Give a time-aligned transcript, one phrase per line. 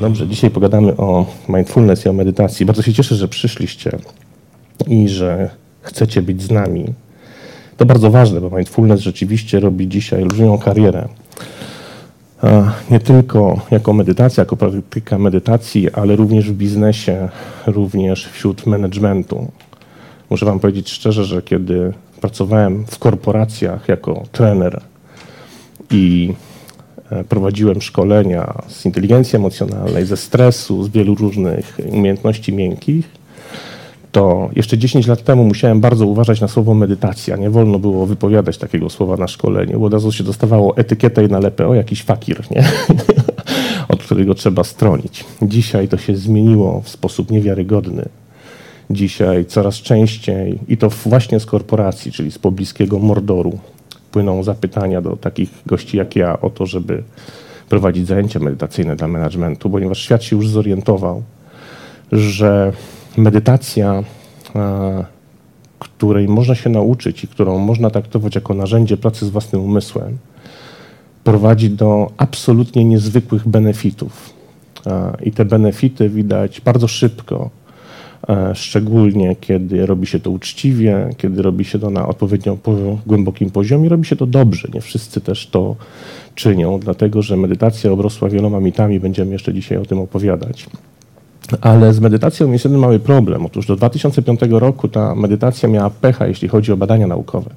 [0.00, 2.66] Dobrze, dzisiaj pogadamy o mindfulness i o medytacji.
[2.66, 3.90] Bardzo się cieszę, że przyszliście
[4.86, 6.84] i że chcecie być z nami.
[7.76, 11.08] To bardzo ważne, bo mindfulness rzeczywiście robi dzisiaj olbrzymią karierę.
[12.90, 17.28] Nie tylko jako medytacja, jako praktyka medytacji, ale również w biznesie,
[17.66, 19.50] również wśród managementu.
[20.30, 24.80] Muszę Wam powiedzieć szczerze, że kiedy pracowałem w korporacjach jako trener
[25.90, 26.32] i
[27.10, 33.18] e, prowadziłem szkolenia z inteligencji emocjonalnej, ze stresu, z wielu różnych umiejętności miękkich,
[34.12, 37.36] to jeszcze 10 lat temu musiałem bardzo uważać na słowo medytacja.
[37.36, 41.28] Nie wolno było wypowiadać takiego słowa na szkoleniu, bo od razu się dostawało etykietę i
[41.28, 42.64] nalepę, o jakiś fakir, nie?
[43.94, 45.24] od którego trzeba stronić.
[45.42, 48.08] Dzisiaj to się zmieniło w sposób niewiarygodny.
[48.90, 53.58] Dzisiaj coraz częściej, i to właśnie z korporacji, czyli z pobliskiego mordoru,
[54.12, 57.02] płyną zapytania do takich gości jak ja o to, żeby
[57.68, 61.22] prowadzić zajęcia medytacyjne dla managementu, ponieważ świat się już zorientował,
[62.12, 62.72] że
[63.16, 64.04] medytacja,
[65.78, 70.18] której można się nauczyć i którą można traktować jako narzędzie pracy z własnym umysłem,
[71.24, 74.34] prowadzi do absolutnie niezwykłych benefitów.
[75.22, 77.50] I te benefity widać bardzo szybko,
[78.54, 82.58] szczególnie kiedy robi się to uczciwie, kiedy robi się to na odpowiednio
[83.06, 84.68] głębokim poziomie, robi się to dobrze.
[84.74, 85.76] Nie wszyscy też to
[86.34, 90.66] czynią, dlatego że medytacja obrosła wieloma mitami, będziemy jeszcze dzisiaj o tym opowiadać.
[91.60, 93.46] Ale z medytacją jest jeden mały problem.
[93.46, 97.50] Otóż do 2005 roku ta medytacja miała pecha, jeśli chodzi o badania naukowe.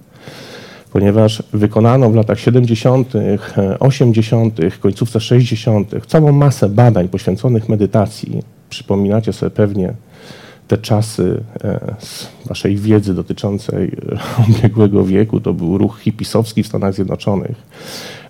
[0.91, 3.13] Ponieważ wykonano w latach 70.,
[3.79, 5.91] 80., końcówce 60.
[6.07, 8.41] całą masę badań poświęconych medytacji.
[8.69, 9.93] Przypominacie sobie pewnie
[10.71, 13.91] te czasy e, z waszej wiedzy dotyczącej
[14.49, 17.55] ubiegłego wieku, to był ruch hipisowski w Stanach Zjednoczonych,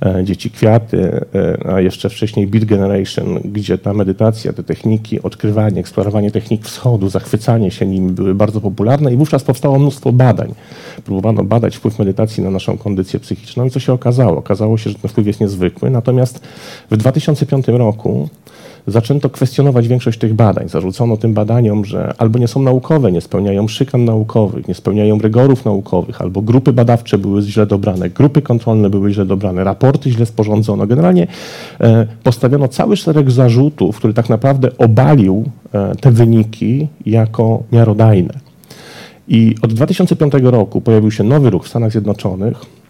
[0.02, 5.80] e, Dzieci Kwiaty, e, a jeszcze wcześniej Beat Generation, gdzie ta medytacja, te techniki, odkrywanie,
[5.80, 10.54] eksplorowanie technik wschodu, zachwycanie się nimi były bardzo popularne i wówczas powstało mnóstwo badań.
[11.06, 14.38] Próbowano badać wpływ medytacji na naszą kondycję psychiczną i co się okazało?
[14.38, 16.42] Okazało się, że ten wpływ jest niezwykły, natomiast
[16.92, 18.30] w 2005 roku
[18.88, 20.70] zaczęto kwestionować większość tych badań.
[20.70, 25.66] Zarzucono tym badaniom, że albo nie są naukowe, nie spełniają szykan naukowych, nie spełniają rygorów
[25.66, 30.88] naukowych, albo grupy badawcze były źle dobrane, grupy kontrolne były źle dobrane, raporty źle sporządzono.
[30.88, 31.28] Generalnie
[31.82, 35.44] e, postawiono cały szereg zarzutów, który tak naprawdę obalił
[35.74, 38.34] e, te wyniki jako miarodajne.
[39.28, 42.81] I od 2005 roku pojawił się nowy ruch w Stanach Zjednoczonych,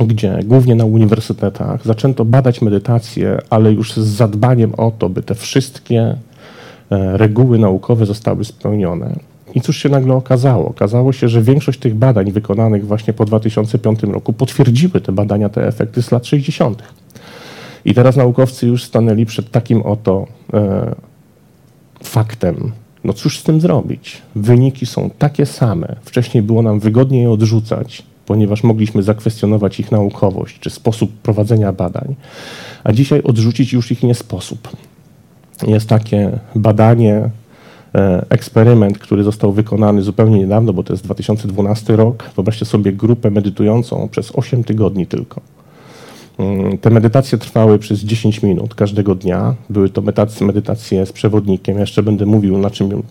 [0.00, 5.34] gdzie głównie na uniwersytetach zaczęto badać medytację, ale już z zadbaniem o to, by te
[5.34, 6.16] wszystkie e,
[7.16, 9.16] reguły naukowe zostały spełnione.
[9.54, 10.68] I cóż się nagle okazało?
[10.68, 15.66] Okazało się, że większość tych badań wykonanych właśnie po 2005 roku potwierdziły te badania, te
[15.66, 16.82] efekty z lat 60.
[17.84, 20.94] I teraz naukowcy już stanęli przed takim oto e,
[22.04, 22.72] faktem.
[23.04, 24.22] No cóż z tym zrobić?
[24.34, 25.96] Wyniki są takie same.
[26.02, 32.14] Wcześniej było nam wygodniej je odrzucać, ponieważ mogliśmy zakwestionować ich naukowość czy sposób prowadzenia badań,
[32.84, 34.68] a dzisiaj odrzucić już ich nie sposób.
[35.66, 37.30] Jest takie badanie,
[37.94, 42.30] e, eksperyment, który został wykonany zupełnie niedawno, bo to jest 2012 rok.
[42.36, 45.40] Wyobraźcie sobie grupę medytującą przez 8 tygodni tylko.
[46.38, 49.54] Mm, te medytacje trwały przez 10 minut każdego dnia.
[49.70, 50.02] Były to
[50.40, 51.74] medytacje z przewodnikiem.
[51.74, 53.02] Ja jeszcze będę mówił, na czym mm,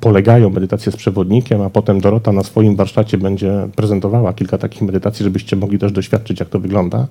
[0.00, 5.24] polegają medytacje z przewodnikiem, a potem Dorota na swoim warsztacie będzie prezentowała kilka takich medytacji,
[5.24, 7.06] żebyście mogli też doświadczyć, jak to wygląda.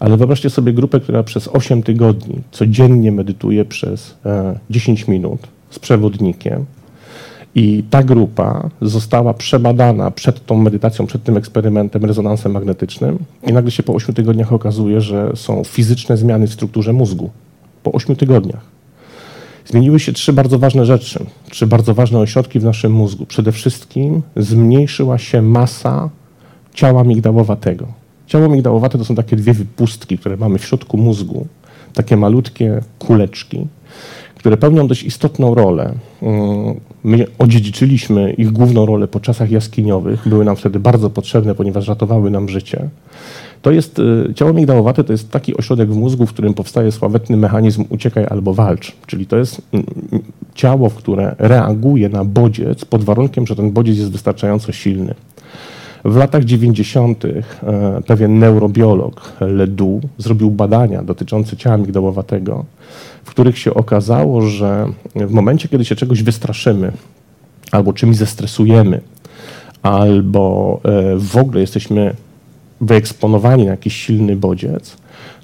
[0.00, 4.16] Ale wyobraźcie sobie grupę, która przez 8 tygodni codziennie medytuje przez
[4.70, 5.40] 10 e, minut
[5.70, 6.64] z przewodnikiem
[7.54, 13.70] i ta grupa została przebadana przed tą medytacją, przed tym eksperymentem rezonansem magnetycznym i nagle
[13.70, 17.30] się po 8 tygodniach okazuje, że są fizyczne zmiany w strukturze mózgu.
[17.82, 18.74] Po 8 tygodniach.
[19.66, 23.26] Zmieniły się trzy bardzo ważne rzeczy, trzy bardzo ważne ośrodki w naszym mózgu.
[23.26, 26.10] Przede wszystkim zmniejszyła się masa
[26.74, 27.86] ciała migdałowatego.
[28.26, 31.46] Ciało migdałowate to są takie dwie wypustki, które mamy w środku mózgu,
[31.94, 33.66] takie malutkie kuleczki,
[34.34, 35.92] które pełnią dość istotną rolę.
[36.22, 36.74] Mm,
[37.04, 42.30] my odziedziczyliśmy ich główną rolę po czasach jaskiniowych, były nam wtedy bardzo potrzebne, ponieważ ratowały
[42.30, 42.88] nam życie.
[43.62, 47.36] To jest, y, ciało migdałowate to jest taki ośrodek w mózgu, w którym powstaje sławetny
[47.36, 48.92] mechanizm uciekaj albo walcz.
[49.06, 50.24] Czyli to jest mm, mm,
[50.54, 55.14] ciało, które reaguje na bodziec pod warunkiem, że ten bodziec jest wystarczająco silny.
[56.04, 57.24] W latach 90.
[57.24, 57.42] E,
[58.06, 62.64] pewien neurobiolog Ledoux zrobił badania dotyczące ciała migdałowatego,
[63.24, 66.92] w których się okazało, że w momencie, kiedy się czegoś wystraszymy
[67.72, 69.00] albo czymś zestresujemy,
[69.82, 72.14] albo e, w ogóle jesteśmy
[72.80, 74.96] wyeksponowani na jakiś silny bodziec,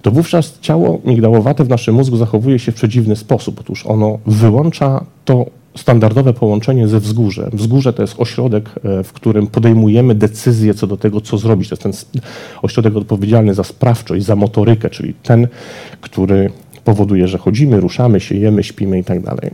[0.03, 3.61] to wówczas ciało migdałowate w naszym mózgu zachowuje się w przedziwny sposób.
[3.61, 5.47] Otóż ono wyłącza to
[5.77, 7.51] standardowe połączenie ze wzgórzem.
[7.53, 11.69] Wzgórze to jest ośrodek, e, w którym podejmujemy decyzje co do tego, co zrobić.
[11.69, 12.21] To jest ten
[12.63, 15.49] ośrodek odpowiedzialny za sprawczość, za motorykę, czyli ten,
[16.01, 16.51] który
[16.85, 19.51] powoduje, że chodzimy, ruszamy się, jemy, śpimy i tak dalej.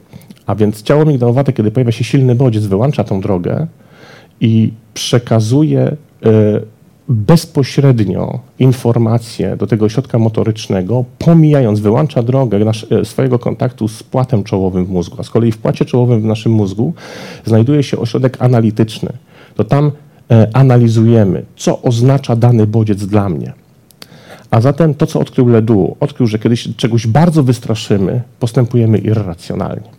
[0.47, 3.67] A więc ciało migdałowate, kiedy pojawia się silny bodziec, wyłącza tą drogę
[4.41, 5.97] i przekazuje e,
[7.09, 14.45] bezpośrednio informacje do tego ośrodka motorycznego, pomijając, wyłącza drogę nasz, e, swojego kontaktu z płatem
[14.45, 15.17] czołowym w mózgu.
[15.21, 16.95] A z kolei w płacie czołowym w naszym mózgu
[17.45, 19.13] znajduje się ośrodek analityczny.
[19.55, 19.93] To tam
[20.31, 23.53] e, analizujemy, co oznacza dany bodziec dla mnie.
[24.51, 29.97] A zatem to, co odkrył Ledoux, odkrył, że kiedy się czegoś bardzo wystraszymy, postępujemy irracjonalnie.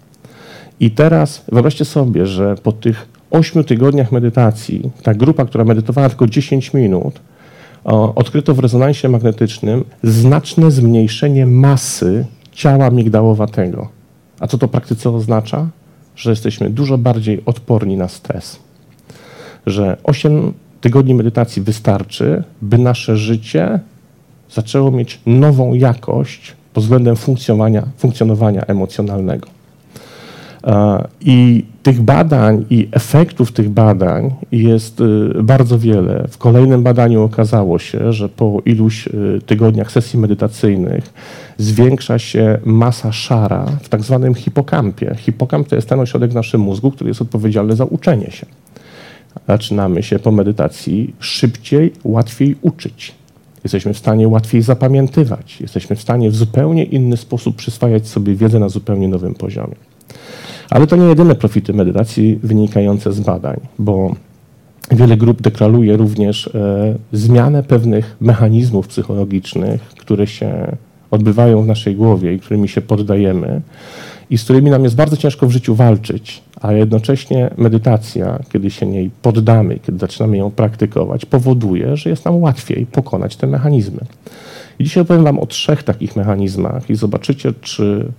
[0.80, 6.28] I teraz wyobraźcie sobie, że po tych ośmiu tygodniach medytacji ta grupa, która medytowała tylko
[6.28, 7.20] 10 minut,
[8.16, 13.90] odkryto w rezonansie magnetycznym znaczne zmniejszenie masy ciała migdałowatego.
[14.40, 15.68] A co to praktyce oznacza?
[16.16, 18.60] Że jesteśmy dużo bardziej odporni na stres.
[19.66, 23.80] Że 8 tygodni medytacji wystarczy, by nasze życie
[24.52, 29.57] zaczęło mieć nową jakość pod względem funkcjonowania, funkcjonowania emocjonalnego.
[31.22, 36.28] I tych badań i efektów tych badań jest y, bardzo wiele.
[36.30, 41.14] W kolejnym badaniu okazało się, że po iluś y, tygodniach sesji medytacyjnych
[41.58, 45.16] zwiększa się masa szara w tak zwanym hipokampie.
[45.18, 48.46] Hipokamp to jest ten ośrodek w naszym mózgu, który jest odpowiedzialny za uczenie się.
[49.48, 53.16] Zaczynamy się po medytacji szybciej, łatwiej uczyć.
[53.64, 55.62] Jesteśmy w stanie łatwiej zapamiętywać.
[55.62, 59.76] Jesteśmy w stanie w zupełnie inny sposób przyswajać sobie wiedzę na zupełnie nowym poziomie.
[60.70, 64.16] Ale to nie jedyne profity medytacji wynikające z badań, bo
[64.92, 70.78] wiele grup deklaruje również e, zmianę pewnych mechanizmów psychologicznych, które się
[71.12, 73.62] odbywają w naszej głowie i którymi się poddajemy
[74.30, 78.86] i z którymi nam jest bardzo ciężko w życiu walczyć, a jednocześnie medytacja, kiedy się
[78.86, 84.00] niej poddamy, kiedy zaczynamy ją praktykować, powoduje, że jest nam łatwiej pokonać te mechanizmy.
[84.80, 88.12] I dzisiaj opowiem Wam o trzech takich mechanizmach i zobaczycie, czy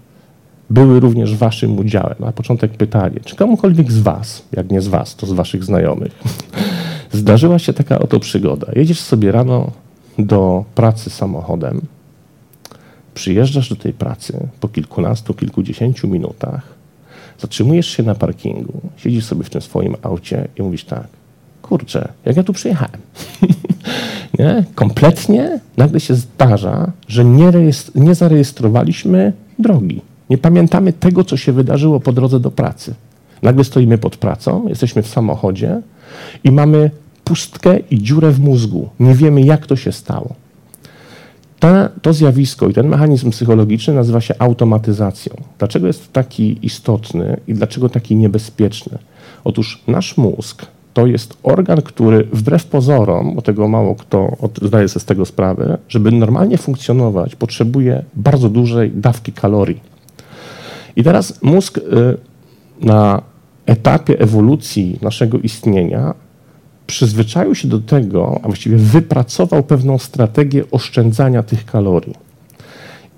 [0.70, 2.15] były również waszym udziałem.
[2.20, 6.12] Na początek pytanie, czy komukolwiek z was, jak nie z was, to z waszych znajomych,
[7.12, 8.67] zdarzyła się taka oto przygoda.
[8.76, 9.70] Jedziesz sobie rano
[10.19, 11.81] do pracy samochodem,
[13.15, 16.62] przyjeżdżasz do tej pracy po kilkunastu, kilkudziesięciu minutach,
[17.38, 21.06] zatrzymujesz się na parkingu, siedzisz sobie w tym swoim aucie i mówisz tak,
[21.62, 23.00] kurczę, jak ja tu przyjechałem?
[24.38, 24.65] nie?
[24.75, 27.53] Kompletnie nagle się zdarza, że nie,
[27.94, 30.00] nie zarejestrowaliśmy drogi.
[30.31, 32.95] Nie pamiętamy tego, co się wydarzyło po drodze do pracy.
[33.43, 35.81] Nagle stoimy pod pracą, jesteśmy w samochodzie
[36.45, 36.91] i mamy
[37.25, 38.89] pustkę i dziurę w mózgu.
[39.01, 40.35] Nie wiemy, jak to się stało.
[41.59, 45.35] Ta, to zjawisko i ten mechanizm psychologiczny nazywa się automatyzacją.
[45.59, 48.99] Dlaczego jest taki istotny i dlaczego taki niebezpieczny?
[49.45, 55.03] Otóż nasz mózg to jest organ, który wbrew pozorom, bo tego mało kto zdaje sobie
[55.03, 59.81] z tego sprawę, żeby normalnie funkcjonować, potrzebuje bardzo dużej dawki kalorii.
[60.99, 61.83] I teraz mózg y,
[62.81, 63.23] na
[63.67, 66.15] etapie ewolucji naszego istnienia
[66.87, 72.15] przyzwyczaił się do tego, a właściwie wypracował pewną strategię oszczędzania tych kalorii.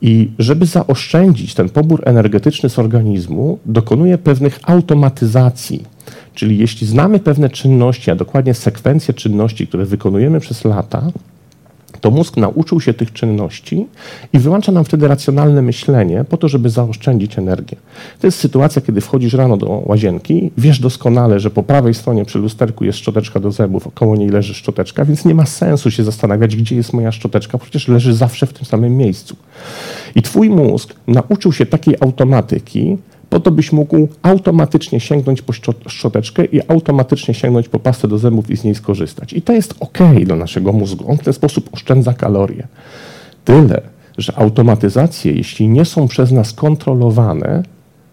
[0.02, 5.84] I żeby zaoszczędzić ten pobór energetyczny z organizmu, dokonuje pewnych automatyzacji.
[6.34, 11.02] Czyli jeśli znamy pewne czynności, a dokładnie sekwencje czynności, które wykonujemy przez lata,
[12.00, 13.86] to mózg nauczył się tych czynności
[14.32, 17.76] i wyłącza nam wtedy racjonalne myślenie po to, żeby zaoszczędzić energię.
[18.20, 22.38] To jest sytuacja, kiedy wchodzisz rano do łazienki, wiesz doskonale, że po prawej stronie przy
[22.38, 26.56] lusterku jest szczoteczka do zębów, koło niej leży szczoteczka, więc nie ma sensu się zastanawiać,
[26.56, 29.36] gdzie jest moja szczoteczka, przecież leży zawsze w tym samym miejscu.
[30.14, 32.96] I twój mózg nauczył się takiej automatyki,
[33.30, 35.52] po to byś mógł automatycznie sięgnąć po
[35.88, 39.32] szczoteczkę i automatycznie sięgnąć po pastę do zębów i z niej skorzystać.
[39.32, 41.10] I to jest ok dla naszego mózgu.
[41.10, 42.68] On w ten sposób oszczędza kalorie.
[43.44, 43.80] Tyle,
[44.18, 47.62] że automatyzacje, jeśli nie są przez nas kontrolowane,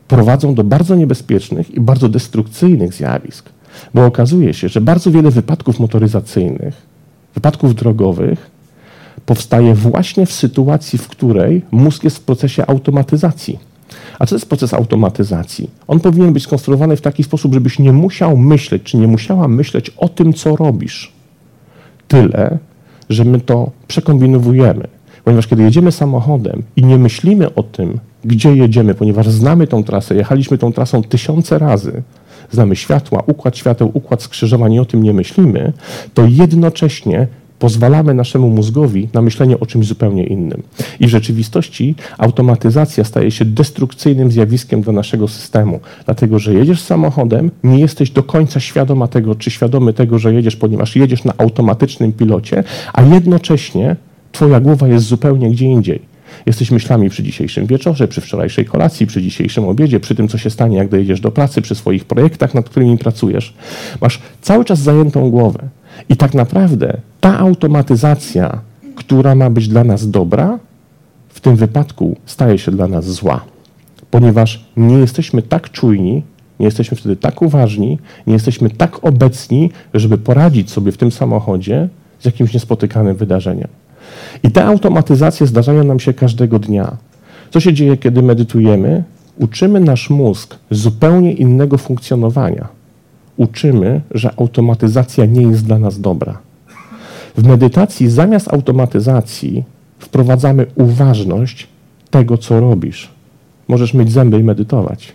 [0.07, 3.50] prowadzą do bardzo niebezpiecznych i bardzo destrukcyjnych zjawisk.
[3.93, 6.81] Bo okazuje się, że bardzo wiele wypadków motoryzacyjnych,
[7.36, 8.51] wypadków drogowych
[9.25, 13.59] powstaje właśnie w sytuacji, w której mózg jest w procesie automatyzacji.
[14.20, 15.70] A co jest proces automatyzacji?
[15.88, 19.89] On powinien być skonstruowany w taki sposób, żebyś nie musiał myśleć, czy nie musiała myśleć
[19.98, 21.12] o tym, co robisz.
[22.08, 22.58] Tyle,
[23.10, 24.88] że my to przekombinowujemy.
[25.24, 30.15] Ponieważ kiedy jedziemy samochodem i nie myślimy o tym, gdzie jedziemy, ponieważ znamy tą trasę,
[30.15, 32.03] jechaliśmy tą trasą tysiące razy,
[32.51, 35.74] znamy światła, układ świateł, układ skrzyżowań i o tym nie myślimy,
[36.13, 37.27] to jednocześnie
[37.60, 40.64] pozwalamy naszemu mózgowi na myślenie o czymś zupełnie innym.
[41.00, 47.52] I w rzeczywistości automatyzacja staje się destrukcyjnym zjawiskiem dla naszego systemu, dlatego że jedziesz samochodem,
[47.64, 52.14] nie jesteś do końca świadoma tego, czy świadomy tego, że jedziesz, ponieważ jedziesz na automatycznym
[52.14, 53.96] pilocie, a jednocześnie
[54.32, 56.18] twoja głowa jest zupełnie gdzie indziej.
[56.46, 60.50] Jesteś myślami przy dzisiejszym wieczorze, przy wczorajszej kolacji, przy dzisiejszym obiedzie, przy tym, co się
[60.50, 63.54] stanie, jak dojedziesz do pracy, przy swoich projektach, nad którymi pracujesz.
[64.02, 65.60] Masz cały czas zajętą głowę.
[66.10, 68.60] I tak naprawdę ta automatyzacja,
[68.96, 70.60] która ma być dla nas dobra,
[71.29, 73.41] w tym wypadku staje się dla nas zła,
[74.12, 76.24] ponieważ nie jesteśmy tak czujni,
[76.60, 81.89] nie jesteśmy wtedy tak uważni, nie jesteśmy tak obecni, żeby poradzić sobie w tym samochodzie
[82.19, 83.67] z jakimś niespotykanym wydarzeniem.
[84.43, 86.98] I te automatyzacje zdarzają nam się każdego dnia.
[87.51, 89.03] Co się dzieje, kiedy medytujemy?
[89.38, 92.67] Uczymy nasz mózg zupełnie innego funkcjonowania.
[93.38, 96.47] Uczymy, że automatyzacja nie jest dla nas dobra.
[97.38, 99.63] W medytacji zamiast automatyzacji
[100.00, 101.67] wprowadzamy uważność
[102.10, 103.10] tego, co robisz.
[103.67, 105.13] Możesz mieć zęby i medytować.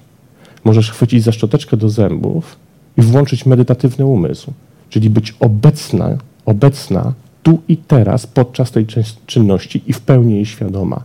[0.65, 2.57] Możesz chwycić za szczoteczkę do zębów
[2.97, 4.53] i włączyć medytatywny umysł,
[4.91, 7.13] czyli być obecna, obecna
[7.43, 8.87] tu i teraz podczas tej
[9.27, 11.03] czynności i w pełni jej świadoma.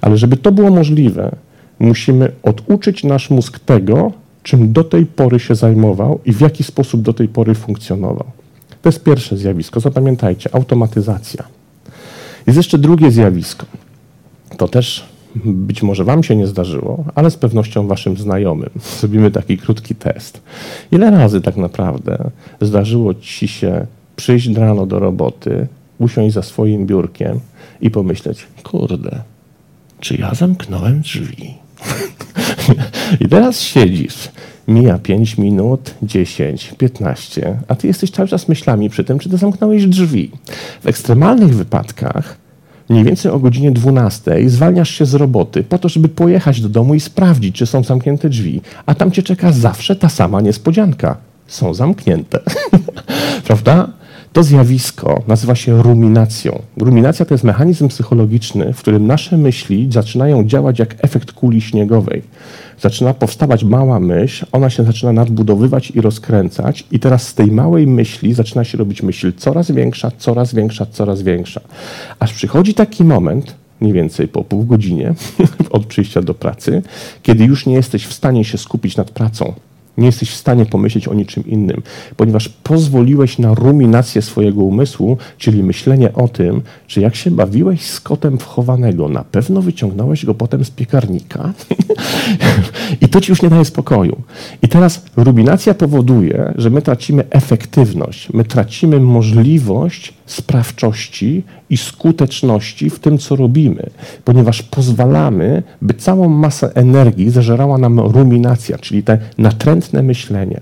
[0.00, 1.36] Ale żeby to było możliwe,
[1.78, 7.02] musimy oduczyć nasz mózg tego, czym do tej pory się zajmował i w jaki sposób
[7.02, 8.43] do tej pory funkcjonował.
[8.84, 9.80] To jest pierwsze zjawisko.
[9.80, 11.44] Zapamiętajcie, automatyzacja.
[12.46, 13.66] Jest jeszcze drugie zjawisko.
[14.56, 15.04] To też
[15.44, 18.70] być może Wam się nie zdarzyło, ale z pewnością Waszym znajomym.
[19.00, 20.40] Zrobimy taki krótki test.
[20.92, 23.86] Ile razy tak naprawdę zdarzyło Ci się
[24.16, 25.66] przyjść rano do roboty,
[25.98, 27.40] usiąść za swoim biurkiem
[27.80, 29.20] i pomyśleć, kurde,
[30.00, 31.54] czy ja zamknąłem drzwi?
[33.20, 34.28] I teraz siedzisz,
[34.68, 39.36] mija 5 minut, 10, 15, a ty jesteś cały czas myślami przy tym, czy ty
[39.36, 40.30] zamknąłeś drzwi.
[40.82, 42.36] W ekstremalnych wypadkach
[42.88, 46.94] mniej więcej o godzinie 12 zwalniasz się z roboty po to, żeby pojechać do domu
[46.94, 51.16] i sprawdzić, czy są zamknięte drzwi, a tam cię czeka zawsze ta sama niespodzianka.
[51.46, 52.40] Są zamknięte.
[53.46, 53.88] Prawda?
[54.34, 56.62] To zjawisko nazywa się ruminacją.
[56.76, 62.22] Ruminacja to jest mechanizm psychologiczny, w którym nasze myśli zaczynają działać jak efekt kuli śniegowej.
[62.80, 67.86] Zaczyna powstawać mała myśl, ona się zaczyna nadbudowywać i rozkręcać, i teraz z tej małej
[67.86, 71.60] myśli zaczyna się robić myśl coraz większa, coraz większa, coraz większa.
[72.18, 75.14] Aż przychodzi taki moment, mniej więcej po pół godzinie
[75.70, 76.82] od przyjścia do pracy,
[77.22, 79.54] kiedy już nie jesteś w stanie się skupić nad pracą
[79.98, 81.82] nie jesteś w stanie pomyśleć o niczym innym,
[82.16, 88.00] ponieważ pozwoliłeś na ruminację swojego umysłu, czyli myślenie o tym, że jak się bawiłeś z
[88.00, 91.52] kotem wchowanego, na pewno wyciągnąłeś go potem z piekarnika
[93.02, 94.22] i to ci już nie daje spokoju.
[94.62, 102.98] I teraz ruminacja powoduje, że my tracimy efektywność, my tracimy możliwość sprawczości i skuteczności w
[102.98, 103.90] tym, co robimy,
[104.24, 110.60] ponieważ pozwalamy, by całą masę energii zażerała nam ruminacja, czyli te natrętne myślenie.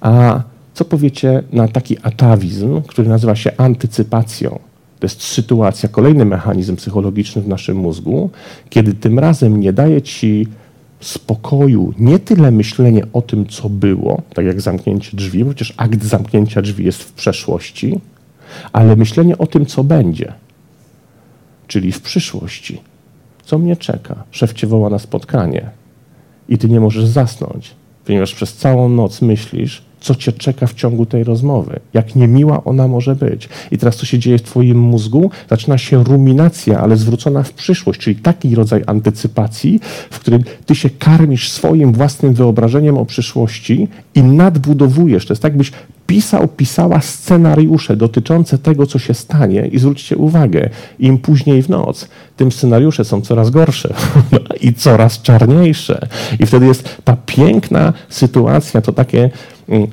[0.00, 0.42] A
[0.74, 4.58] co powiecie na taki atawizm, który nazywa się antycypacją?
[5.00, 8.30] To jest sytuacja, kolejny mechanizm psychologiczny w naszym mózgu,
[8.70, 10.46] kiedy tym razem nie daje ci
[11.00, 16.04] spokoju nie tyle myślenie o tym, co było, tak jak zamknięcie drzwi, bo przecież akt
[16.04, 18.00] zamknięcia drzwi jest w przeszłości,
[18.72, 20.32] ale myślenie o tym, co będzie,
[21.66, 22.80] czyli w przyszłości.
[23.44, 24.24] Co mnie czeka?
[24.30, 25.70] Szef cię woła na spotkanie
[26.48, 31.06] i ty nie możesz zasnąć, ponieważ przez całą noc myślisz, co cię czeka w ciągu
[31.06, 33.48] tej rozmowy, jak niemiła ona może być.
[33.70, 35.30] I teraz co się dzieje w twoim mózgu?
[35.50, 39.80] Zaczyna się ruminacja, ale zwrócona w przyszłość, czyli taki rodzaj antycypacji,
[40.10, 45.26] w którym ty się karmisz swoim własnym wyobrażeniem o przyszłości i nadbudowujesz.
[45.26, 45.72] To jest tak, byś
[46.06, 52.08] pisał, pisała scenariusze dotyczące tego, co się stanie i zwróćcie uwagę, im później w noc,
[52.36, 53.94] tym scenariusze są coraz gorsze
[54.66, 56.08] i coraz czarniejsze.
[56.38, 59.30] I wtedy jest ta piękna sytuacja, to takie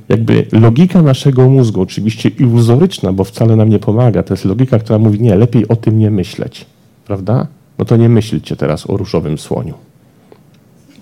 [0.10, 4.24] jakby logika naszego mózgu, oczywiście iluzoryczna, bo wcale nam nie pomaga.
[4.24, 6.65] To jest logika, która mówi, nie, lepiej o tym nie myśleć.
[7.05, 7.48] Prawda?
[7.77, 9.74] No to nie myślcie teraz o różowym słoniu.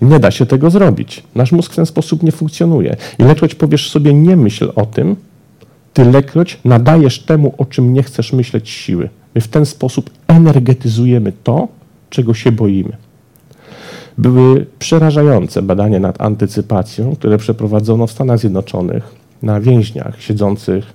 [0.02, 1.22] Nie da się tego zrobić.
[1.34, 2.96] Nasz mózg w ten sposób nie funkcjonuje.
[3.18, 5.16] Ilekroć powiesz sobie nie myśl o tym,
[5.92, 9.08] tylekroć nadajesz temu, o czym nie chcesz myśleć siły.
[9.34, 11.68] My w ten sposób energetyzujemy to,
[12.10, 12.96] czego się boimy.
[14.18, 20.92] Były przerażające badania nad antycypacją, które przeprowadzono w Stanach Zjednoczonych na więźniach siedzących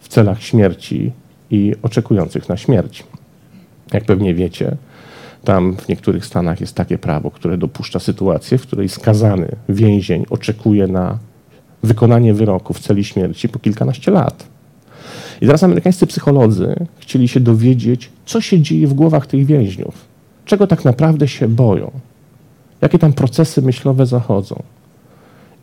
[0.00, 1.12] w celach śmierci
[1.50, 3.04] i oczekujących na śmierć.
[3.92, 4.76] Jak pewnie wiecie,
[5.44, 10.86] tam w niektórych stanach jest takie prawo, które dopuszcza sytuację, w której skazany więzień oczekuje
[10.86, 11.18] na
[11.82, 14.46] wykonanie wyroku w celi śmierci po kilkanaście lat.
[15.40, 19.94] I teraz amerykańscy psycholodzy chcieli się dowiedzieć, co się dzieje w głowach tych więźniów,
[20.44, 21.90] czego tak naprawdę się boją,
[22.82, 24.62] jakie tam procesy myślowe zachodzą.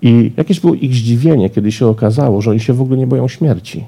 [0.01, 3.27] I jakieś było ich zdziwienie, kiedy się okazało, że oni się w ogóle nie boją
[3.27, 3.85] śmierci.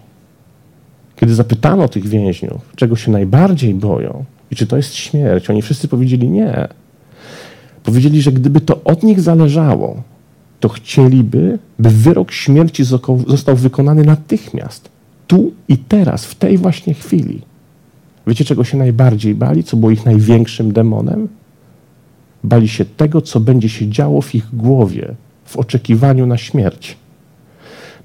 [1.15, 5.87] Kiedy zapytano tych więźniów, czego się najbardziej boją i czy to jest śmierć, oni wszyscy
[5.87, 6.67] powiedzieli nie.
[7.83, 10.03] Powiedzieli, że gdyby to od nich zależało,
[10.59, 12.83] to chcieliby, by wyrok śmierci
[13.27, 14.89] został wykonany natychmiast,
[15.27, 17.41] tu i teraz, w tej właśnie chwili.
[18.27, 19.63] Wiecie, czego się najbardziej bali?
[19.63, 21.27] Co było ich największym demonem?
[22.43, 26.97] Bali się tego, co będzie się działo w ich głowie w oczekiwaniu na śmierć.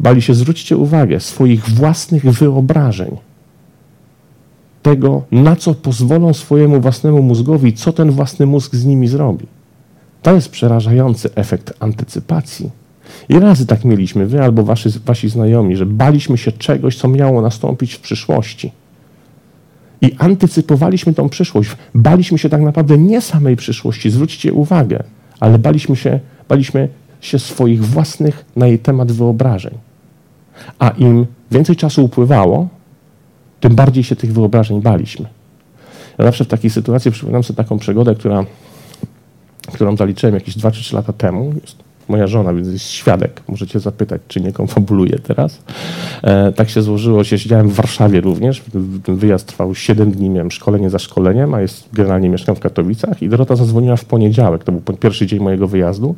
[0.00, 3.16] Bali się, zwróćcie uwagę, swoich własnych wyobrażeń.
[4.82, 9.46] Tego, na co pozwolą swojemu własnemu mózgowi, co ten własny mózg z nimi zrobi.
[10.22, 12.70] To jest przerażający efekt antycypacji.
[13.28, 17.42] I razy tak mieliśmy, wy albo wasi, wasi znajomi, że baliśmy się czegoś, co miało
[17.42, 18.72] nastąpić w przyszłości.
[20.00, 21.70] I antycypowaliśmy tą przyszłość.
[21.94, 25.02] Baliśmy się tak naprawdę nie samej przyszłości, zwróćcie uwagę,
[25.40, 26.88] ale baliśmy się, baliśmy
[27.20, 29.74] się swoich własnych na jej temat wyobrażeń.
[30.78, 32.68] A im więcej czasu upływało,
[33.60, 35.28] tym bardziej się tych wyobrażeń baliśmy.
[36.18, 38.44] Ja zawsze w takiej sytuacji przypominam sobie taką przygodę, która,
[39.72, 41.52] którą zaliczyłem jakieś 2 3 lata temu.
[41.62, 43.42] Jest moja żona, więc jest świadek.
[43.48, 45.58] Możecie zapytać, czy nie konfabuluję teraz.
[46.22, 48.62] E, tak się złożyło, że siedziałem w Warszawie również.
[49.04, 53.22] Ten wyjazd trwał 7 dni, miałem szkolenie za szkoleniem, a jest generalnie mieszkam w Katowicach
[53.22, 56.14] i Dorota zadzwoniła w poniedziałek, to był pierwszy dzień mojego wyjazdu,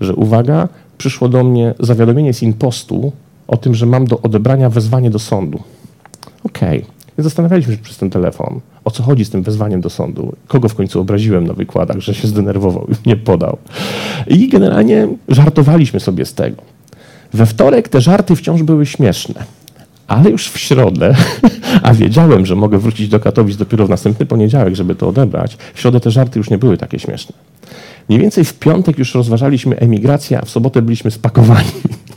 [0.00, 0.68] że uwaga,
[0.98, 3.12] przyszło do mnie zawiadomienie z impostu
[3.48, 5.60] o tym, że mam do odebrania wezwanie do sądu.
[6.44, 6.78] Okej.
[6.78, 6.90] Okay.
[7.18, 10.74] Zastanawialiśmy się przez ten telefon, o co chodzi z tym wezwaniem do sądu, kogo w
[10.74, 13.58] końcu obraziłem na wykładach, że się zdenerwował i nie podał.
[14.26, 16.62] I generalnie żartowaliśmy sobie z tego.
[17.34, 19.44] We wtorek te żarty wciąż były śmieszne,
[20.06, 21.14] ale już w środę,
[21.82, 25.80] a wiedziałem, że mogę wrócić do Katowic dopiero w następny poniedziałek, żeby to odebrać, w
[25.80, 27.36] środę te żarty już nie były takie śmieszne.
[28.08, 31.70] Mniej więcej w piątek już rozważaliśmy emigrację, a w sobotę byliśmy spakowani.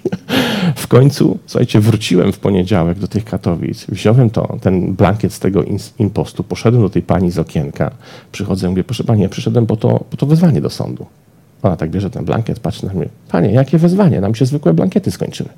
[0.76, 5.64] W końcu, słuchajcie, wróciłem w poniedziałek do tych Katowic, wziąłem to, ten blankiet z tego
[6.00, 7.92] impostu, poszedłem do tej pani z okienka,
[8.32, 11.06] przychodzę mówię, proszę pani, ja przyszedłem po to, po to wezwanie do sądu.
[11.64, 14.22] Ona tak bierze ten blankiet, patrzy na mnie, panie, jakie wezwanie?
[14.22, 15.50] Nam się zwykłe blankiety skończyły.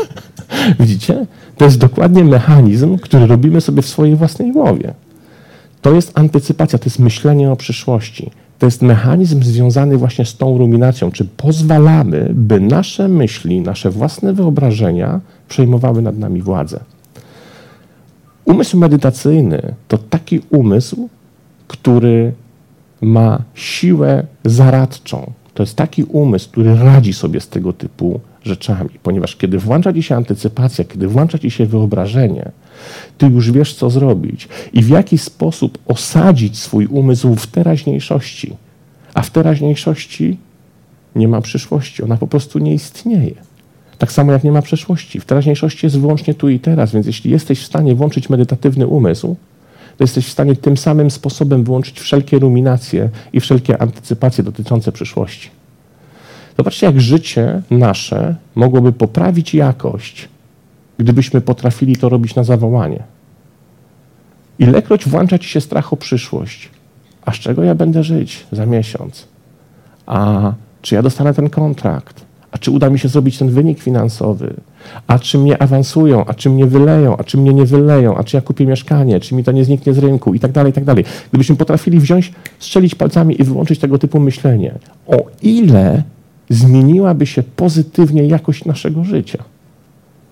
[0.80, 1.26] Widzicie?
[1.56, 4.94] To jest dokładnie mechanizm, który robimy sobie w swojej własnej głowie.
[5.82, 8.30] To jest antycypacja, to jest myślenie o przyszłości.
[8.62, 11.10] To jest mechanizm związany właśnie z tą ruminacją.
[11.10, 16.80] Czy pozwalamy, by nasze myśli, nasze własne wyobrażenia przejmowały nad nami władzę?
[18.44, 21.08] Umysł medytacyjny to taki umysł,
[21.68, 22.32] który
[23.00, 25.32] ma siłę zaradczą.
[25.54, 30.02] To jest taki umysł, który radzi sobie z tego typu rzeczami, ponieważ kiedy włącza ci
[30.02, 32.52] się antycypacja, kiedy włącza ci się wyobrażenie,
[33.18, 38.56] ty już wiesz, co zrobić i w jaki sposób osadzić swój umysł w teraźniejszości.
[39.14, 40.38] A w teraźniejszości
[41.16, 43.34] nie ma przyszłości, ona po prostu nie istnieje.
[43.98, 45.20] Tak samo jak nie ma przeszłości.
[45.20, 49.36] W teraźniejszości jest wyłącznie tu i teraz, więc jeśli jesteś w stanie włączyć medytatywny umysł,
[49.96, 55.50] to jesteś w stanie tym samym sposobem wyłączyć wszelkie ruminacje i wszelkie antycypacje dotyczące przyszłości.
[56.56, 60.28] Zobaczcie, jak życie nasze mogłoby poprawić jakość,
[61.02, 63.02] gdybyśmy potrafili to robić na zawołanie.
[64.58, 66.70] Ilekroć włącza ci się strach o przyszłość.
[67.24, 69.28] A z czego ja będę żyć za miesiąc?
[70.06, 72.24] A czy ja dostanę ten kontrakt?
[72.52, 74.54] A czy uda mi się zrobić ten wynik finansowy?
[75.06, 76.24] A czy mnie awansują?
[76.24, 77.16] A czy mnie wyleją?
[77.16, 78.16] A czy mnie nie wyleją?
[78.16, 79.20] A czy ja kupię mieszkanie?
[79.20, 80.34] Czy mi to nie zniknie z rynku?
[80.34, 81.04] I tak dalej, i tak dalej.
[81.28, 84.74] Gdybyśmy potrafili wziąć, strzelić palcami i wyłączyć tego typu myślenie,
[85.06, 86.02] o ile
[86.48, 89.44] zmieniłaby się pozytywnie jakość naszego życia.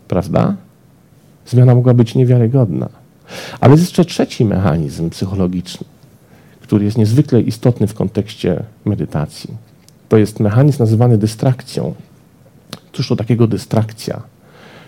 [0.09, 0.55] Prawda?
[1.51, 2.89] Zmiana mogła być niewiarygodna.
[3.61, 5.87] Ale jest jeszcze trzeci mechanizm psychologiczny,
[6.61, 9.55] który jest niezwykle istotny w kontekście medytacji.
[10.09, 11.95] To jest mechanizm nazywany dystrakcją.
[12.93, 14.23] Cóż to takiego dystrakcja?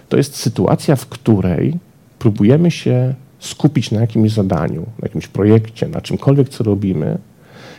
[0.09, 1.79] To jest sytuacja, w której
[2.19, 7.19] próbujemy się skupić na jakimś zadaniu, na jakimś projekcie, na czymkolwiek, co robimy,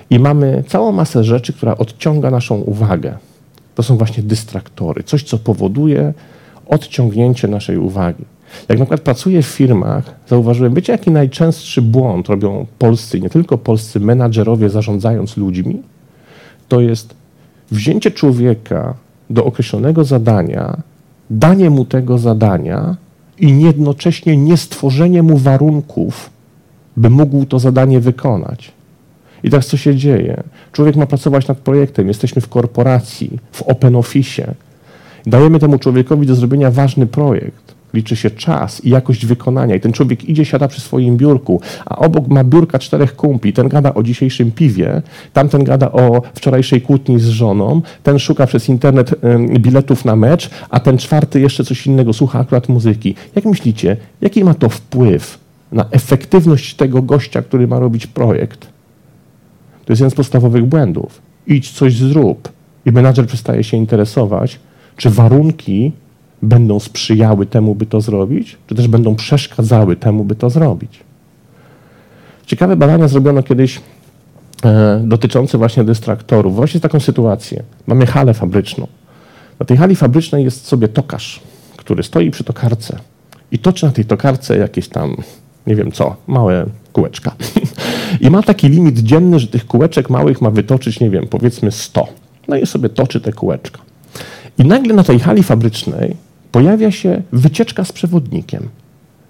[0.09, 3.17] i mamy całą masę rzeczy, która odciąga naszą uwagę
[3.75, 6.13] to są właśnie dystraktory, coś, co powoduje
[6.67, 8.25] odciągnięcie naszej uwagi.
[8.69, 13.57] Jak na przykład pracuję w firmach, zauważyłem, wiecie, jaki najczęstszy błąd robią polscy, nie tylko
[13.57, 15.81] polscy menadżerowie zarządzając ludźmi,
[16.67, 17.13] to jest
[17.71, 18.93] wzięcie człowieka
[19.29, 20.77] do określonego zadania,
[21.29, 22.95] danie mu tego zadania
[23.39, 26.29] i jednocześnie nie stworzenie mu warunków,
[26.97, 28.71] by mógł to zadanie wykonać.
[29.43, 30.43] I teraz co się dzieje?
[30.71, 34.55] Człowiek ma pracować nad projektem, jesteśmy w korporacji, w open office
[35.25, 37.72] Dajemy temu człowiekowi do zrobienia ważny projekt.
[37.93, 39.75] Liczy się czas i jakość wykonania.
[39.75, 43.53] I ten człowiek idzie, siada przy swoim biurku, a obok ma biurka czterech kumpli.
[43.53, 45.01] Ten gada o dzisiejszym piwie,
[45.33, 49.15] tamten gada o wczorajszej kłótni z żoną, ten szuka przez internet
[49.59, 53.15] biletów na mecz, a ten czwarty jeszcze coś innego, słucha akurat muzyki.
[53.35, 55.39] Jak myślicie, jaki ma to wpływ
[55.71, 58.59] na efektywność tego gościa, który ma robić projekt?
[59.85, 61.21] To jest jeden z podstawowych błędów.
[61.47, 62.51] Idź coś zrób.
[62.85, 64.59] I menadżer przestaje się interesować,
[64.97, 65.91] czy warunki
[66.43, 70.99] będą sprzyjały temu, by to zrobić, czy też będą przeszkadzały temu, by to zrobić.
[72.45, 73.81] Ciekawe badania zrobiono kiedyś
[74.65, 76.55] e, dotyczące właśnie dystraktorów.
[76.55, 77.63] Właśnie taką sytuację.
[77.87, 78.87] Mamy halę fabryczną.
[79.59, 81.39] Na tej hali fabrycznej jest sobie tokarz,
[81.77, 82.99] który stoi przy tokarce
[83.51, 85.15] i toczy na tej tokarce jakieś tam,
[85.67, 87.35] nie wiem co, małe kółeczka.
[88.21, 92.07] I ma taki limit dzienny, że tych kółeczek małych ma wytoczyć, nie wiem, powiedzmy 100.
[92.47, 93.79] No i sobie toczy te kółeczka.
[94.57, 96.15] I nagle na tej hali fabrycznej
[96.53, 98.69] pojawia się wycieczka z przewodnikiem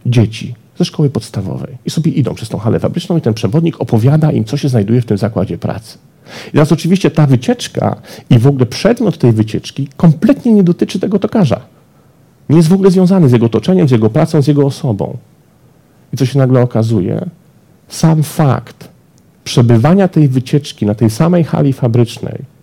[0.06, 1.78] dzieci ze szkoły podstawowej.
[1.86, 5.02] I sobie idą przez tą halę fabryczną i ten przewodnik opowiada im, co się znajduje
[5.02, 5.98] w tym zakładzie pracy.
[6.48, 7.96] I teraz oczywiście ta wycieczka
[8.30, 11.60] i w ogóle przedmiot tej wycieczki kompletnie nie dotyczy tego tokarza.
[12.50, 15.18] Nie jest w ogóle związany z jego otoczeniem, z jego pracą, z jego osobą.
[16.14, 17.26] I co się nagle okazuje?
[17.88, 18.90] Sam fakt
[19.44, 22.54] przebywania tej wycieczki na tej samej hali fabrycznej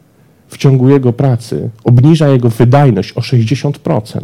[0.48, 4.20] w ciągu jego pracy obniża jego wydajność o 60%.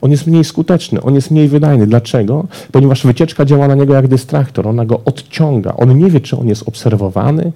[0.00, 1.86] On jest mniej skuteczny, on jest mniej wydajny.
[1.86, 2.46] Dlaczego?
[2.72, 5.76] Ponieważ wycieczka działa na niego jak dystraktor, ona go odciąga.
[5.76, 7.52] On nie wie, czy on jest obserwowany,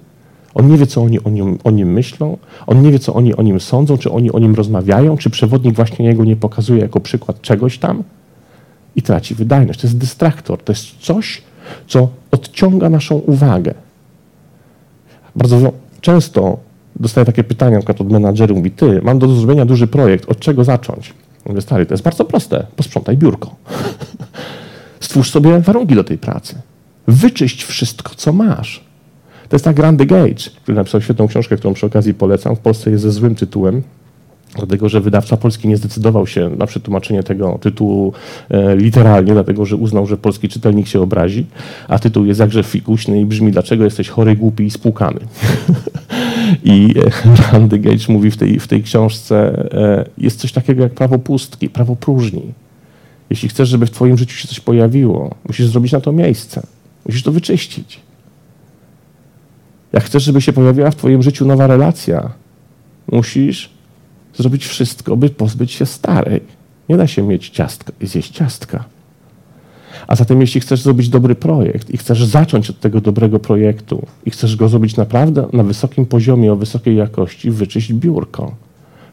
[0.53, 3.35] on nie wie, co oni o nim, o nim myślą, on nie wie, co oni
[3.35, 6.99] o nim sądzą, czy oni o nim rozmawiają, czy przewodnik właśnie jego nie pokazuje jako
[6.99, 8.03] przykład czegoś tam
[8.95, 9.81] i traci wydajność.
[9.81, 11.41] To jest dystraktor, to jest coś,
[11.87, 13.73] co odciąga naszą uwagę.
[15.35, 16.57] Bardzo często
[16.95, 20.63] dostaję takie pytania przykład od menadżerów, mówi, ty, mam do zrobienia duży projekt, od czego
[20.63, 21.13] zacząć?
[21.45, 23.55] Mówię, stary, to jest bardzo proste, posprzątaj biurko.
[24.99, 26.55] Stwórz sobie warunki do tej pracy.
[27.07, 28.83] Wyczyść wszystko, co masz.
[29.49, 32.55] To jest tak Randy Gage, który napisał świetną książkę, którą przy okazji polecam.
[32.55, 33.83] W Polsce jest ze złym tytułem,
[34.57, 38.13] dlatego że wydawca polski nie zdecydował się na przetłumaczenie tego tytułu
[38.49, 41.45] e, literalnie, dlatego że uznał, że polski czytelnik się obrazi,
[41.87, 45.19] a tytuł jest jakże fikuśny i brzmi Dlaczego jesteś chory, głupi i spłukany.
[46.63, 50.93] I e, Randy Gage mówi w tej, w tej książce, e, jest coś takiego jak
[50.93, 52.53] prawo pustki, prawo próżni.
[53.29, 56.67] Jeśli chcesz, żeby w twoim życiu się coś pojawiło, musisz zrobić na to miejsce.
[57.05, 57.99] Musisz to wyczyścić.
[59.93, 62.29] Jak chcesz, żeby się pojawiła w twoim życiu nowa relacja,
[63.11, 63.74] musisz
[64.37, 66.41] zrobić wszystko, by pozbyć się starej.
[66.89, 68.83] Nie da się mieć ciastka i zjeść ciastka.
[70.07, 74.31] A zatem, jeśli chcesz zrobić dobry projekt i chcesz zacząć od tego dobrego projektu i
[74.31, 78.55] chcesz go zrobić naprawdę na wysokim poziomie, o wysokiej jakości, wyczyść biurko.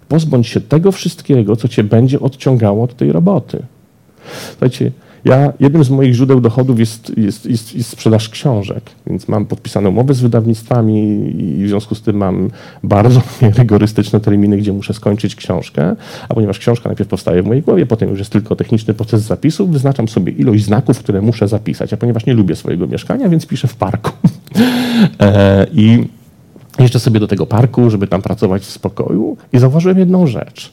[0.08, 3.62] Pozbądź się tego wszystkiego, co cię będzie odciągało od tej roboty.
[4.50, 4.92] Słuchajcie,
[5.24, 9.88] ja, jednym z moich źródeł dochodów jest, jest, jest, jest, sprzedaż książek, więc mam podpisane
[9.88, 11.00] umowy z wydawnictwami
[11.38, 12.50] i w związku z tym mam
[12.82, 13.22] bardzo
[13.58, 15.96] rygorystyczne terminy, gdzie muszę skończyć książkę,
[16.28, 19.66] a ponieważ książka najpierw powstaje w mojej głowie, potem już jest tylko techniczny proces zapisu,
[19.66, 23.68] wyznaczam sobie ilość znaków, które muszę zapisać, a ponieważ nie lubię swojego mieszkania, więc piszę
[23.68, 24.10] w parku.
[25.20, 26.04] e, I
[26.78, 30.72] jeszcze sobie do tego parku, żeby tam pracować w spokoju i zauważyłem jedną rzecz.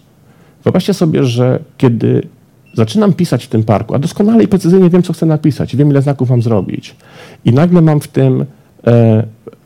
[0.64, 2.28] Wyobraźcie sobie, że kiedy
[2.74, 6.02] Zaczynam pisać w tym parku, a doskonale i precyzyjnie wiem, co chcę napisać, wiem, ile
[6.02, 6.96] znaków mam zrobić.
[7.46, 8.46] I nagle mam w tym
[8.88, 9.24] e,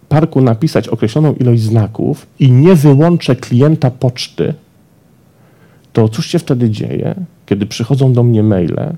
[0.09, 4.53] parku napisać określoną ilość znaków i nie wyłączę klienta poczty,
[5.93, 8.95] to cóż się wtedy dzieje, kiedy przychodzą do mnie maile?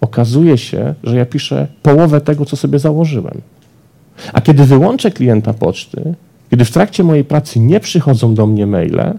[0.00, 3.40] Okazuje się, że ja piszę połowę tego, co sobie założyłem.
[4.32, 6.14] A kiedy wyłączę klienta poczty,
[6.50, 9.18] kiedy w trakcie mojej pracy nie przychodzą do mnie maile,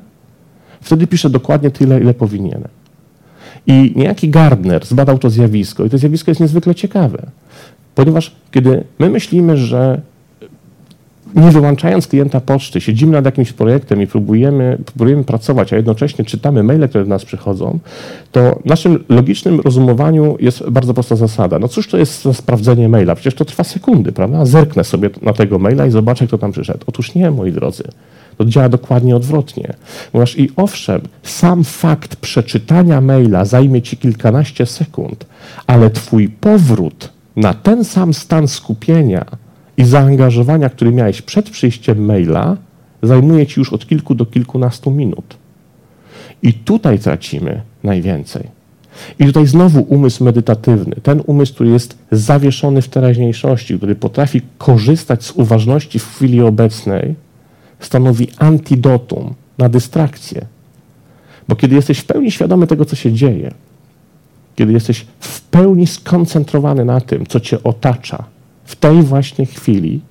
[0.81, 2.80] wtedy piszę dokładnie tyle, ile powinienem.
[3.67, 7.25] I niejaki Gardner zbadał to zjawisko i to zjawisko jest niezwykle ciekawe,
[7.95, 10.01] ponieważ kiedy my myślimy, że
[11.35, 16.63] nie wyłączając klienta poczty, siedzimy nad jakimś projektem i próbujemy, próbujemy pracować, a jednocześnie czytamy
[16.63, 17.79] maile, które do nas przychodzą,
[18.31, 21.59] to w naszym logicznym rozumowaniu jest bardzo prosta zasada.
[21.59, 23.15] No cóż to jest za sprawdzenie maila?
[23.15, 24.45] Przecież to trwa sekundy, prawda?
[24.45, 26.79] Zerknę sobie na tego maila i zobaczę, kto tam przyszedł.
[26.87, 27.83] Otóż nie, moi drodzy.
[28.41, 29.73] To działa dokładnie odwrotnie.
[30.11, 35.25] Ponieważ i owszem, sam fakt przeczytania maila zajmie ci kilkanaście sekund,
[35.67, 39.25] ale twój powrót na ten sam stan skupienia
[39.77, 42.57] i zaangażowania, który miałeś przed przyjściem maila,
[43.03, 45.37] zajmuje ci już od kilku do kilkunastu minut.
[46.43, 48.43] I tutaj tracimy najwięcej.
[49.19, 55.23] I tutaj znowu umysł medytatywny, ten umysł, który jest zawieszony w teraźniejszości, który potrafi korzystać
[55.23, 57.15] z uważności w chwili obecnej,
[57.85, 60.45] stanowi antidotum na dystrakcję.
[61.47, 63.53] Bo kiedy jesteś w pełni świadomy tego, co się dzieje,
[64.55, 68.23] kiedy jesteś w pełni skoncentrowany na tym, co cię otacza,
[68.65, 70.01] w tej właśnie chwili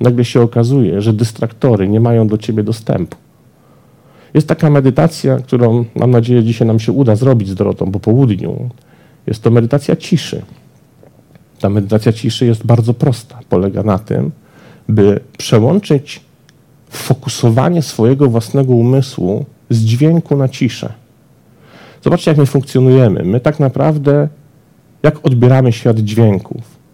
[0.00, 3.16] nagle się okazuje, że dystraktory nie mają do ciebie dostępu.
[4.34, 8.70] Jest taka medytacja, którą mam nadzieję dzisiaj nam się uda zrobić z Dorotą po południu.
[9.26, 10.42] Jest to medytacja ciszy.
[11.60, 13.38] Ta medytacja ciszy jest bardzo prosta.
[13.48, 14.30] Polega na tym,
[14.88, 16.20] by przełączyć
[16.96, 20.92] fokusowanie swojego własnego umysłu z dźwięku na ciszę.
[22.02, 23.22] Zobaczcie, jak my funkcjonujemy.
[23.24, 24.28] My tak naprawdę,
[25.02, 26.84] jak odbieramy świat dźwięków.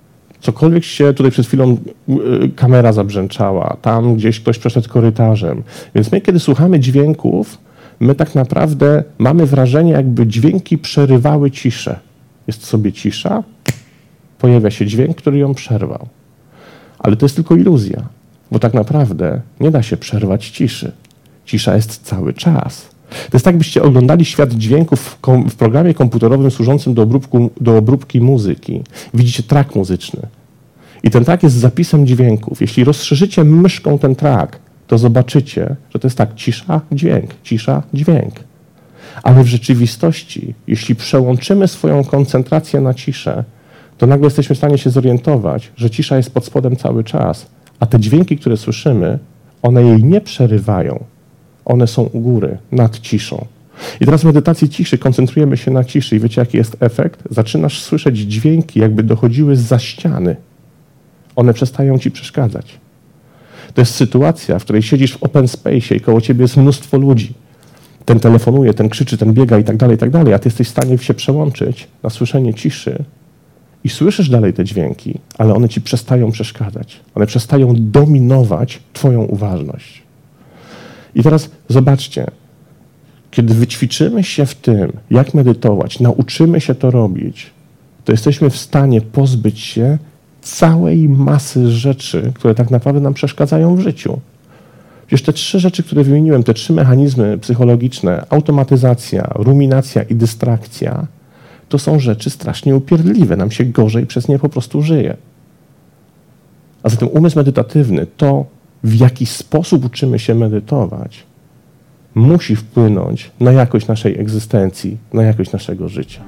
[0.40, 1.76] Cokolwiek się tutaj przed chwilą
[2.08, 5.62] y, kamera zabrzęczała, tam gdzieś ktoś przeszedł korytarzem.
[5.94, 7.58] Więc my, kiedy słuchamy dźwięków,
[8.00, 12.00] my tak naprawdę mamy wrażenie, jakby dźwięki przerywały ciszę.
[12.46, 13.42] Jest sobie cisza,
[14.38, 16.08] pojawia się dźwięk, który ją przerwał.
[16.98, 18.02] Ale to jest tylko iluzja,
[18.52, 20.92] bo tak naprawdę nie da się przerwać ciszy.
[21.44, 22.90] Cisza jest cały czas.
[23.10, 28.20] To jest tak, byście oglądali świat dźwięków w, programie komputerowym służącym do, obróbku, do obróbki
[28.20, 28.82] muzyki.
[29.14, 30.20] Widzicie trak muzyczny.
[31.02, 32.60] I ten trak jest zapisem dźwięków.
[32.60, 38.34] Jeśli rozszerzycie myszką ten trak, to zobaczycie, że to jest tak cisza, dźwięk, cisza, dźwięk.
[39.22, 43.44] Ale w rzeczywistości, jeśli przełączymy swoją koncentrację na ciszę,
[43.98, 47.46] to nagle jesteśmy w stanie się zorientować, że cisza jest pod spodem cały czas,
[47.80, 49.18] a te dźwięki, które słyszymy,
[49.62, 51.04] one jej nie przerywają.
[51.64, 53.46] One są u góry, nad ciszą.
[54.00, 57.22] I teraz w medytacji ciszy koncentrujemy się na ciszy i wiecie jaki jest efekt?
[57.30, 60.36] Zaczynasz słyszeć dźwięki, jakby dochodziły za ściany.
[61.36, 62.78] One przestają ci przeszkadzać.
[63.74, 67.34] To jest sytuacja, w której siedzisz w open space i koło ciebie jest mnóstwo ludzi.
[68.04, 70.66] Ten telefonuje, ten krzyczy, ten biega i tak dalej, i tak dalej, a ty jesteś
[70.66, 73.04] w stanie się przełączyć na słyszenie ciszy
[73.84, 77.00] i słyszysz dalej te dźwięki, ale one ci przestają przeszkadzać.
[77.14, 80.02] One przestają dominować twoją uważność.
[81.14, 82.26] I teraz zobaczcie,
[83.30, 87.50] kiedy wyćwiczymy się w tym, jak medytować, nauczymy się to robić,
[88.04, 89.98] to jesteśmy w stanie pozbyć się
[90.42, 94.20] całej masy rzeczy, które tak naprawdę nam przeszkadzają w życiu.
[95.06, 101.06] Przecież te trzy rzeczy, które wymieniłem, te trzy mechanizmy psychologiczne, automatyzacja, ruminacja i dystrakcja,
[101.70, 103.36] to są rzeczy strasznie upierdliwe.
[103.36, 105.16] Nam się gorzej przez nie po prostu żyje.
[106.82, 108.44] A zatem umysł medytatywny, to
[108.84, 111.26] w jaki sposób uczymy się medytować,
[112.14, 116.20] musi wpłynąć na jakość naszej egzystencji, na jakość naszego życia.